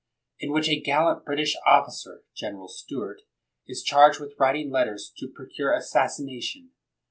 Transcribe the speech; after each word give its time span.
In 0.39 0.51
which 0.51 0.67
a 0.67 0.81
gallant 0.81 1.25
British 1.25 1.55
officer 1.63 2.23
[General 2.35 2.67
Stuart] 2.69 3.21
is 3.67 3.83
charged 3.83 4.19
with 4.19 4.33
writing 4.39 4.71
letters 4.71 5.13
to 5.19 5.27
procure 5.27 5.77
assas 5.77 6.19
sination. 6.19 6.69